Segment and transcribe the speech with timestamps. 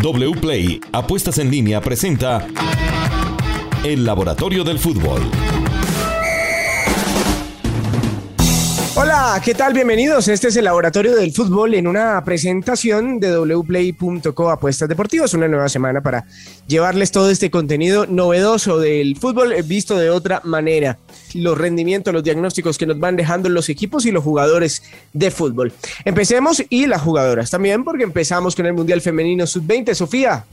[0.00, 2.46] WPLAY Apuestas en línea presenta
[3.84, 5.20] El Laboratorio del Fútbol.
[9.00, 9.74] Hola, ¿qué tal?
[9.74, 10.26] Bienvenidos.
[10.26, 15.32] Este es el Laboratorio del Fútbol en una presentación de wplay.co Apuestas Deportivas.
[15.34, 16.26] Una nueva semana para
[16.66, 20.98] llevarles todo este contenido novedoso del fútbol visto de otra manera.
[21.34, 24.82] Los rendimientos, los diagnósticos que nos van dejando los equipos y los jugadores
[25.12, 25.72] de fútbol.
[26.04, 29.94] Empecemos y las jugadoras también, porque empezamos con el Mundial Femenino Sub-20.
[29.94, 30.44] Sofía,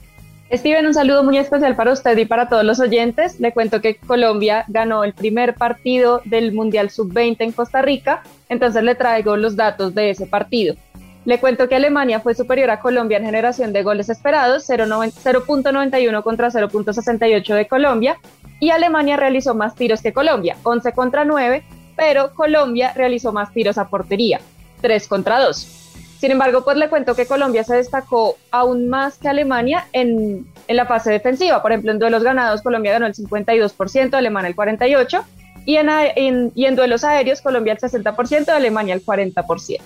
[0.52, 3.40] Steven, un saludo muy especial para usted y para todos los oyentes.
[3.40, 8.84] Le cuento que Colombia ganó el primer partido del Mundial Sub-20 en Costa Rica, entonces
[8.84, 10.76] le traigo los datos de ese partido.
[11.24, 16.48] Le cuento que Alemania fue superior a Colombia en generación de goles esperados, 0.91 contra
[16.48, 18.16] 0.68 de Colombia,
[18.60, 21.64] y Alemania realizó más tiros que Colombia, 11 contra 9,
[21.96, 24.40] pero Colombia realizó más tiros a portería,
[24.80, 25.85] 3 contra 2.
[26.18, 30.86] Sin embargo, pues le cuento que Colombia se destacó aún más que Alemania en, la
[30.86, 31.60] fase defensiva.
[31.60, 35.24] Por ejemplo, en duelos ganados, Colombia ganó el 52%, Alemania el 48%,
[35.66, 39.80] y en, y en duelos aéreos, Colombia el 60%, Alemania el 40%.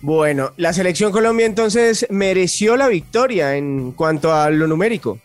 [0.00, 5.18] Bueno, la selección Colombia entonces mereció la victoria en cuanto a lo numérico.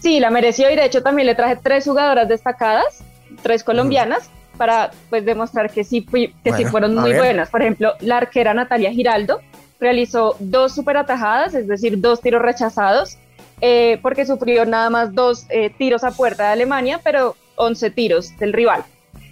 [0.00, 3.02] Sí, la mereció y de hecho también le traje tres jugadoras destacadas,
[3.42, 7.50] tres colombianas para pues demostrar que sí, que sí fueron muy buenas.
[7.50, 9.40] Por ejemplo, la arquera Natalia Giraldo
[9.80, 13.18] realizó dos super atajadas, es decir, dos tiros rechazados,
[13.60, 18.36] eh, porque sufrió nada más dos eh, tiros a puerta de Alemania, pero 11 tiros
[18.38, 18.84] del rival.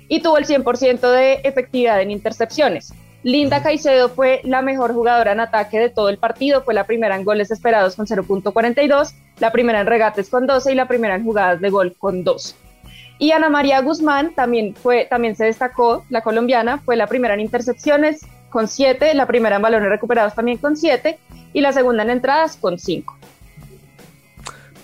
[0.09, 2.93] Y tuvo el 100% de efectividad en intercepciones.
[3.23, 7.17] Linda Caicedo fue la mejor jugadora en ataque de todo el partido, fue la primera
[7.17, 11.25] en goles esperados con 0.42, la primera en regates con 12 y la primera en
[11.25, 12.57] jugadas de gol con 2.
[13.21, 17.41] Y Ana María Guzmán también, fue, también se destacó, la colombiana, fue la primera en
[17.41, 21.19] intercepciones con siete, la primera en balones recuperados también con siete
[21.53, 23.19] y la segunda en entradas con cinco.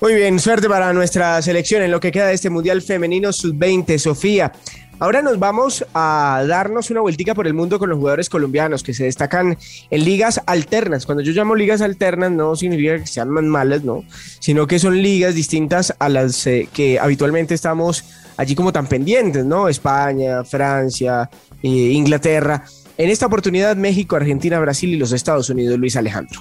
[0.03, 3.97] Muy bien, suerte para nuestra selección en lo que queda de este Mundial Femenino Sub-20,
[3.97, 4.53] Sofía.
[4.99, 8.95] Ahora nos vamos a darnos una vueltica por el mundo con los jugadores colombianos que
[8.95, 9.59] se destacan
[9.91, 11.05] en ligas alternas.
[11.05, 14.05] Cuando yo llamo ligas alternas no significa que sean más malas, no,
[14.41, 18.05] sino que son ligas distintas a las eh, que habitualmente estamos
[18.39, 19.69] allí como tan pendientes, ¿no?
[19.69, 21.29] España, Francia,
[21.63, 22.65] eh, Inglaterra.
[22.99, 26.41] En esta oportunidad, México, Argentina, Brasil y los Estados Unidos, Luis Alejandro.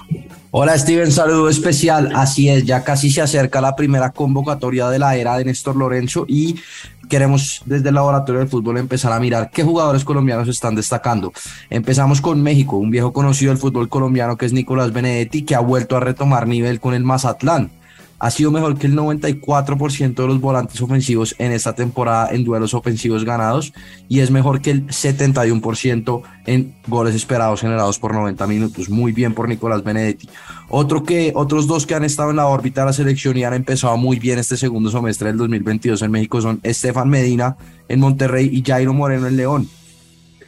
[0.50, 2.12] Hola Steven, saludo especial.
[2.14, 6.24] Así es, ya casi se acerca la primera convocatoria de la era de Néstor Lorenzo
[6.26, 6.56] y
[7.10, 11.30] queremos desde el laboratorio del fútbol empezar a mirar qué jugadores colombianos están destacando.
[11.68, 15.60] Empezamos con México, un viejo conocido del fútbol colombiano que es Nicolás Benedetti, que ha
[15.60, 17.70] vuelto a retomar nivel con el Mazatlán
[18.18, 22.72] ha sido mejor que el 94% de los volantes ofensivos en esta temporada en duelos
[22.72, 23.72] ofensivos ganados
[24.08, 28.88] y es mejor que el 71% en goles esperados generados por 90 minutos.
[28.88, 30.28] Muy bien por Nicolás Benedetti.
[30.68, 33.54] Otro que, otros dos que han estado en la órbita de la selección y han
[33.54, 37.56] empezado muy bien este segundo semestre del 2022 en México son Estefan Medina
[37.88, 39.68] en Monterrey y Jairo Moreno en León.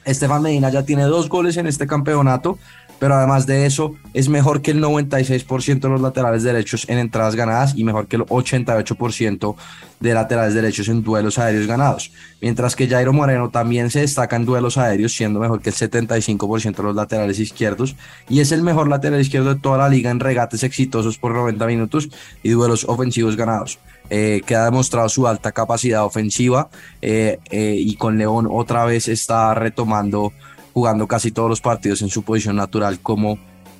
[0.04, 2.58] Estefan Medina ya tiene dos goles en este campeonato,
[2.98, 7.34] pero además de eso es mejor que el 96% de los laterales derechos en entradas
[7.36, 9.56] ganadas y mejor que el 88%
[10.00, 12.12] de laterales derechos en duelos aéreos ganados.
[12.40, 16.76] Mientras que Jairo Moreno también se destaca en duelos aéreos, siendo mejor que el 75%
[16.76, 17.96] de los laterales izquierdos
[18.28, 21.66] y es el mejor lateral izquierdo de toda la liga en regates exitosos por 90
[21.66, 22.08] minutos
[22.42, 23.78] y duelos ofensivos ganados.
[24.10, 26.70] Eh, que ha demostrado su alta capacidad ofensiva
[27.02, 30.32] eh, eh, y con León otra vez está retomando
[30.78, 33.36] jugando casi todos los partidos en su posición natural como,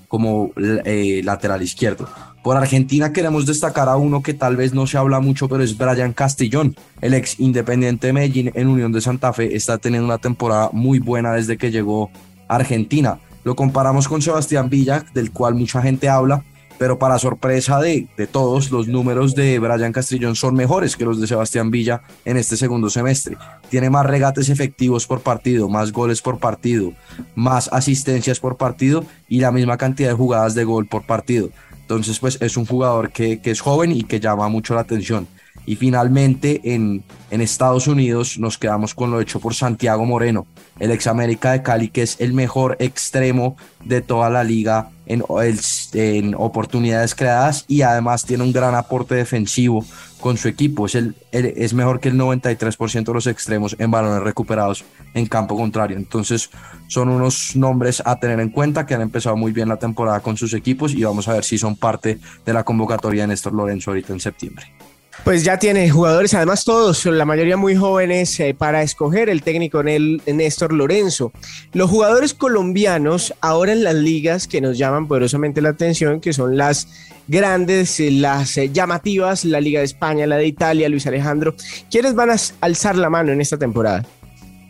[0.09, 2.09] como eh, lateral izquierdo.
[2.43, 5.79] Por Argentina queremos destacar a uno que tal vez no se habla mucho, pero es
[5.79, 9.55] Brian Castillón, el ex Independiente de Medellín en Unión de Santa Fe.
[9.55, 12.11] Está teniendo una temporada muy buena desde que llegó
[12.49, 13.21] Argentina.
[13.45, 16.43] Lo comparamos con Sebastián Villa, del cual mucha gente habla,
[16.79, 21.27] pero para sorpresa de, todos, los números de Brian Castrillón son mejores que los de
[21.27, 23.37] Sebastián Villa en este segundo semestre.
[23.69, 26.93] Tiene más regates efectivos por partido, más goles por partido,
[27.35, 31.51] más asistencias por partido y la misma cantidad de jugadas de gol por partido.
[31.81, 35.27] Entonces, pues es un jugador que, que es joven y que llama mucho la atención.
[35.67, 40.47] Y finalmente en, en Estados Unidos nos quedamos con lo hecho por Santiago Moreno,
[40.79, 46.35] el ex América de Cali, que es el mejor extremo de toda la liga en,
[46.37, 49.85] oportunidades creadas y además tiene un gran aporte defensivo
[50.21, 50.87] con su equipo.
[50.87, 54.85] Es, el, es mejor que el 93% de los extremos en balones recuperados
[55.15, 55.97] en campo contrario.
[55.97, 56.51] Entonces
[56.89, 60.37] son unos nombres a tener en cuenta que han empezado muy bien la temporada con
[60.37, 63.91] sus equipos y vamos a ver si son parte de la convocatoria de Néstor Lorenzo
[63.91, 64.78] ahorita en septiembre.
[65.25, 69.83] Pues ya tiene jugadores, además todos, la mayoría muy jóvenes, eh, para escoger el técnico
[69.83, 71.33] Néstor Lorenzo.
[71.73, 76.57] Los jugadores colombianos ahora en las ligas que nos llaman poderosamente la atención, que son
[76.57, 76.89] las
[77.27, 81.55] grandes, eh, las eh, llamativas, la Liga de España, la de Italia, Luis Alejandro,
[81.91, 84.07] ¿quiénes van a alzar la mano en esta temporada?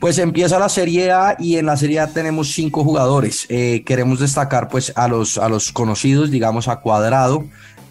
[0.00, 3.46] Pues empieza la Serie A y en la Serie A tenemos cinco jugadores.
[3.84, 7.44] queremos destacar pues a los, a los conocidos, digamos a Cuadrado,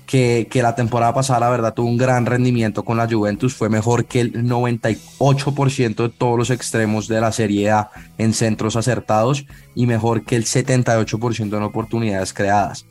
[0.07, 3.54] que, la temporada pasada, la verdad, tuvo un gran rendimiento con la Juventus.
[3.54, 8.77] Fue mejor que el 98% de todos los extremos de la Serie A en centros
[8.77, 9.45] acertados
[9.75, 12.86] y mejor que el 78% en oportunidades creadas.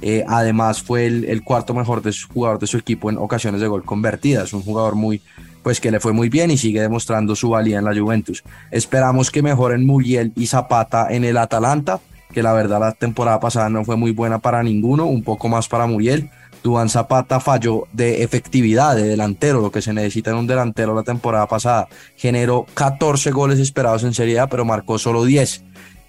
[0.00, 3.68] Eh, además, fue el, cuarto mejor de su, jugador de su equipo en ocasiones de
[3.68, 4.54] gol convertidas.
[4.54, 5.20] Un jugador muy,
[5.62, 8.42] pues que le fue muy bien y sigue demostrando su valía en la Juventus.
[8.70, 12.00] Esperamos que mejoren Muriel y Zapata en el Atalanta,
[12.32, 15.68] que la verdad la temporada pasada no fue muy buena para ninguno, un poco más
[15.68, 16.30] para Muriel
[16.62, 21.02] Duván Zapata falló de efectividad de delantero, lo que se necesita en un delantero la
[21.02, 21.88] temporada pasada.
[22.16, 25.64] Generó 14 goles esperados en Serie A, pero marcó solo 10.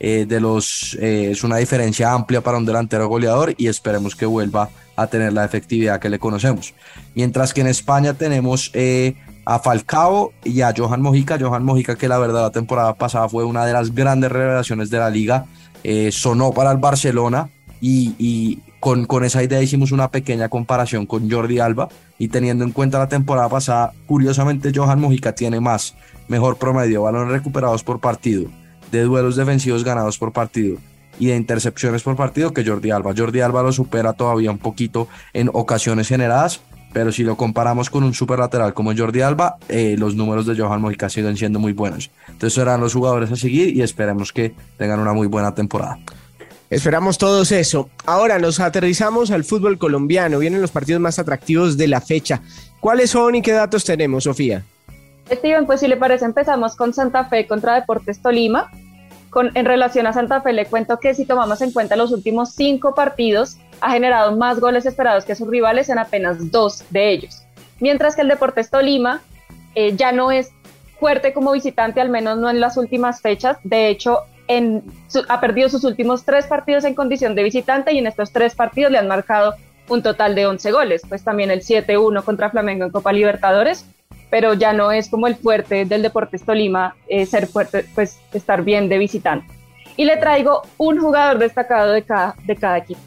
[0.05, 4.25] Eh, de los, eh, es una diferencia amplia para un delantero goleador y esperemos que
[4.25, 6.73] vuelva a tener la efectividad que le conocemos.
[7.15, 9.15] Mientras que en España tenemos eh,
[9.45, 11.37] a Falcao y a Johan Mojica.
[11.39, 14.99] Johan Mojica, que la verdad la temporada pasada fue una de las grandes revelaciones de
[14.99, 15.45] la liga,
[16.11, 17.49] sonó para el Barcelona
[17.81, 21.87] y con, esa idea hicimos una pequeña comparación con Jordi Alba
[22.19, 25.95] y teniendo en cuenta la temporada pasada, curiosamente Johan Mojica tiene más,
[26.27, 28.49] mejor promedio, balones recuperados por partido,
[28.91, 30.79] de duelos defensivos ganados por partido
[31.17, 33.13] y de intercepciones por partido que Jordi Alba.
[33.15, 36.59] Jordi Alba lo supera todavía un poquito en ocasiones generadas,
[36.91, 40.61] pero si lo comparamos con un super lateral como Jordi Alba, eh, los números de
[40.61, 42.11] Johan Mojica siguen siendo muy buenos.
[42.27, 45.99] Entonces serán los jugadores a seguir y esperemos que tengan una muy buena temporada.
[46.73, 47.87] Esperamos todos eso.
[48.03, 50.39] Ahora nos aterrizamos al fútbol colombiano.
[50.39, 52.41] Vienen los partidos más atractivos de la fecha.
[52.79, 54.63] ¿Cuáles son y qué datos tenemos, Sofía?
[55.31, 58.71] Steven, pues si le parece, empezamos con Santa Fe contra Deportes Tolima.
[59.53, 62.95] En relación a Santa Fe, le cuento que si tomamos en cuenta los últimos cinco
[62.95, 67.43] partidos, ha generado más goles esperados que sus rivales en apenas dos de ellos.
[67.81, 69.21] Mientras que el Deportes Tolima
[69.75, 70.49] eh, ya no es
[70.99, 73.57] fuerte como visitante, al menos no en las últimas fechas.
[73.63, 74.21] De hecho,
[75.29, 78.91] ha perdido sus últimos tres partidos en condición de visitante y en estos tres partidos
[78.91, 79.55] le han marcado
[79.89, 83.85] un total de 11 goles, pues también el 7-1 contra Flamengo en Copa Libertadores,
[84.29, 88.63] pero ya no es como el fuerte del Deportes Tolima eh, ser fuerte, pues estar
[88.63, 89.47] bien de visitante.
[89.95, 93.01] Y le traigo un jugador destacado de cada, de cada equipo.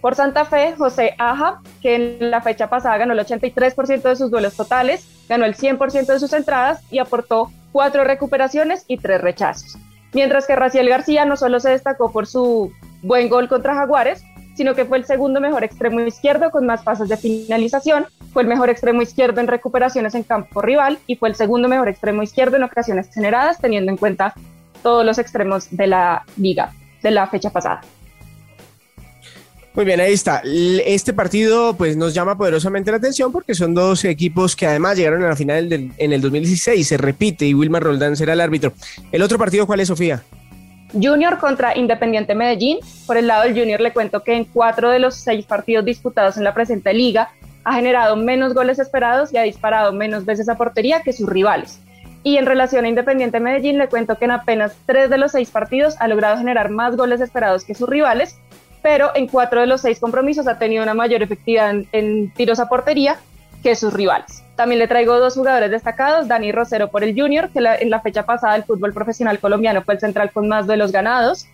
[0.00, 4.30] Por Santa Fe, José Aja, que en la fecha pasada ganó el 83% de sus
[4.30, 9.78] duelos totales, ganó el 100% de sus entradas y aportó cuatro recuperaciones y tres rechazos.
[10.14, 12.72] Mientras que Raciel García no solo se destacó por su
[13.02, 14.24] buen gol contra Jaguares,
[14.54, 18.48] sino que fue el segundo mejor extremo izquierdo con más pases de finalización, fue el
[18.48, 22.56] mejor extremo izquierdo en recuperaciones en campo rival y fue el segundo mejor extremo izquierdo
[22.56, 24.34] en ocasiones generadas, teniendo en cuenta
[24.82, 26.72] todos los extremos de la liga
[27.02, 27.80] de la fecha pasada.
[29.74, 30.40] Muy bien, ahí está.
[30.44, 35.24] Este partido pues nos llama poderosamente la atención porque son dos equipos que además llegaron
[35.24, 38.72] a la final en el 2016, se repite y Wilmar Roldán será el árbitro.
[39.10, 40.22] ¿El otro partido cuál es, Sofía?
[40.92, 42.78] Junior contra Independiente Medellín.
[43.04, 46.36] Por el lado del Junior le cuento que en cuatro de los seis partidos disputados
[46.36, 47.30] en la presente liga
[47.64, 51.80] ha generado menos goles esperados y ha disparado menos veces a portería que sus rivales.
[52.22, 55.50] Y en relación a Independiente Medellín le cuento que en apenas tres de los seis
[55.50, 58.36] partidos ha logrado generar más goles esperados que sus rivales
[58.84, 62.68] pero en cuatro de los seis compromisos ha tenido una mayor efectividad en, tiros a
[62.68, 63.16] portería
[63.62, 64.44] que sus rivales.
[64.56, 68.26] También le traigo dos jugadores destacados, Dani Rosero por el Junior, que en la fecha
[68.26, 71.46] pasada del fútbol profesional colombiano fue el central con más duelos ganados,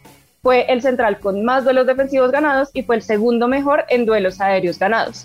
[0.43, 4.41] fue el central con más duelos defensivos ganados y fue el segundo mejor en duelos
[4.41, 5.25] aéreos ganados.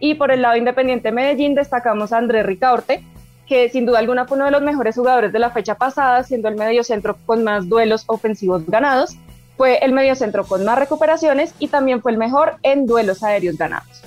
[0.00, 3.04] Y por el lado independiente Medellín destacamos a Andrés Ricaurte,
[3.46, 6.48] que sin duda alguna fue uno de los mejores jugadores de la fecha pasada, siendo
[6.48, 9.16] el medio centro con más duelos ofensivos ganados
[9.56, 14.02] fue el mediocentro con más recuperaciones y también fue el mejor en duelos aéreos ganados.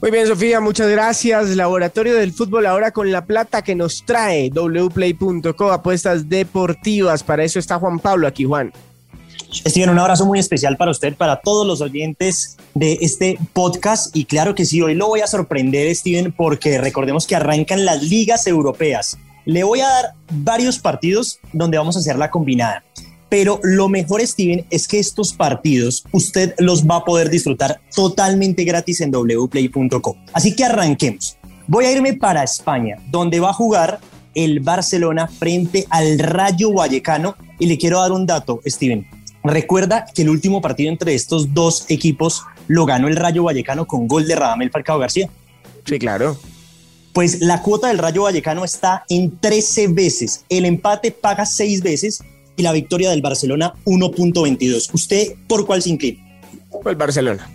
[0.00, 1.50] Muy bien, Sofía, muchas gracias.
[1.50, 7.22] Laboratorio del Fútbol ahora con la plata que nos trae wplay.co, apuestas deportivas.
[7.22, 8.72] Para eso está Juan Pablo aquí, Juan.
[9.52, 14.16] Steven, un abrazo muy especial para usted, para todos los oyentes de este podcast.
[14.16, 18.02] Y claro que sí, hoy lo voy a sorprender, Steven, porque recordemos que arrancan las
[18.02, 19.18] ligas europeas.
[19.44, 22.82] Le voy a dar varios partidos donde vamos a hacer la combinada
[23.32, 28.62] pero lo mejor, Steven, es que estos partidos usted los va a poder disfrutar totalmente
[28.64, 30.16] gratis en wplay.com.
[30.34, 31.38] Así que arranquemos.
[31.66, 34.00] Voy a irme para España, donde va a jugar
[34.34, 37.34] el Barcelona frente al Rayo Vallecano.
[37.58, 39.06] Y le quiero dar un dato, Steven.
[39.42, 44.08] Recuerda que el último partido entre estos dos equipos lo ganó el Rayo Vallecano con
[44.08, 45.30] gol de Radamel Falcao García.
[45.86, 46.36] Sí, claro.
[47.14, 50.44] Pues la cuota del Rayo Vallecano está en 13 veces.
[50.50, 52.22] El empate paga 6 veces
[52.56, 54.90] y la victoria del Barcelona 1.22.
[54.92, 56.18] ¿Usted por cuál se inclina?
[56.84, 57.48] El Barcelona.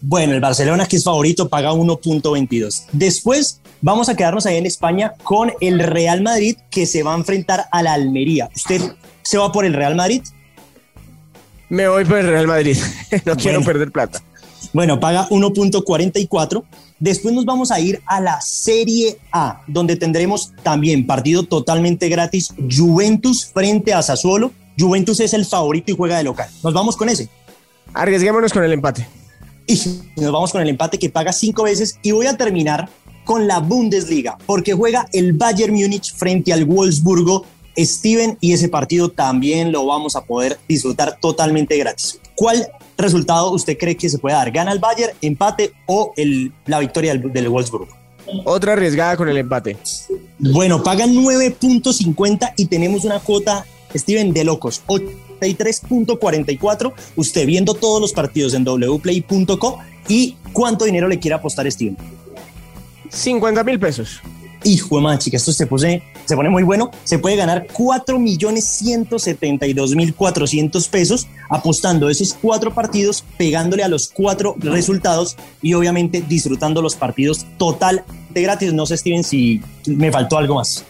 [0.00, 2.86] Bueno, el Barcelona, que es favorito, paga 1.22.
[2.92, 7.16] Después vamos a quedarnos ahí en España con el Real Madrid, que se va a
[7.16, 8.48] enfrentar a la Almería.
[8.54, 8.82] ¿Usted
[9.22, 10.22] se va por el Real Madrid?
[11.68, 12.76] Me voy por el Real Madrid.
[13.24, 14.22] no quiero perder plata.
[14.72, 16.62] Bueno, paga 1.44.
[16.98, 22.54] Después nos vamos a ir a la Serie A, donde tendremos también partido totalmente gratis,
[22.70, 24.52] Juventus frente a Sassuolo.
[24.78, 26.48] Juventus es el favorito y juega de local.
[26.62, 27.28] Nos vamos con ese.
[27.94, 29.06] Arriesguémonos con el empate.
[29.66, 29.78] Y
[30.16, 31.98] nos vamos con el empate que paga cinco veces.
[32.02, 32.88] Y voy a terminar
[33.24, 37.44] con la Bundesliga, porque juega el Bayern Múnich frente al Wolfsburgo.
[37.78, 42.18] Steven, y ese partido también lo vamos a poder disfrutar totalmente gratis.
[42.34, 44.50] ¿Cuál resultado usted cree que se puede dar?
[44.50, 47.88] ¿Gana el Bayern, empate o el, la victoria del, del Wolfsburgo?
[48.44, 49.76] Otra arriesgada con el empate.
[50.38, 54.82] Bueno, pagan 9.50 y tenemos una cuota, Steven, de locos.
[54.86, 56.92] 83.44.
[57.16, 61.96] Usted viendo todos los partidos en wplay.co y cuánto dinero le quiere apostar Steven.
[63.10, 64.20] 50 mil pesos.
[64.64, 66.90] Hijo de madre, chica, esto se, pone, se pone muy bueno.
[67.04, 73.88] Se puede ganar 4 millones 172 mil 400 pesos apostando esos cuatro partidos, pegándole a
[73.88, 78.72] los cuatro resultados y obviamente disfrutando los partidos total de gratis.
[78.72, 80.84] No sé, Steven, si me faltó algo más.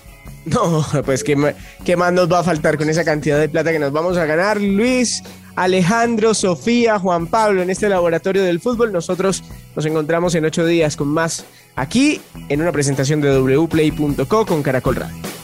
[0.46, 3.80] No, pues ¿qué, ¿qué más nos va a faltar con esa cantidad de plata que
[3.80, 5.22] nos vamos a ganar, Luis?
[5.56, 8.92] Alejandro, Sofía, Juan Pablo en este laboratorio del fútbol.
[8.92, 9.42] Nosotros
[9.74, 11.44] nos encontramos en ocho días con más
[11.76, 15.35] aquí en una presentación de wplay.co con Caracol Radio.